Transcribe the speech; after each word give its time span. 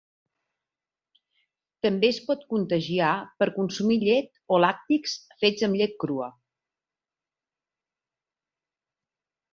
També 1.85 2.09
es 2.13 2.19
pot 2.29 2.45
contagiar 2.53 3.11
per 3.43 3.49
consumir 3.59 3.99
llet 4.05 4.31
o 4.57 4.61
làctics 4.65 5.15
fets 5.45 5.69
amb 5.69 5.81
llet 5.83 5.97
crua. 6.05 6.31